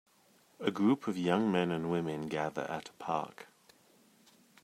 [0.59, 3.47] A group of young men and woman gather at a park.